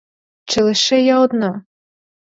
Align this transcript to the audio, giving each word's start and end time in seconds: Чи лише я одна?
Чи 0.45 0.63
лише 0.63 1.01
я 1.01 1.19
одна? 1.19 1.63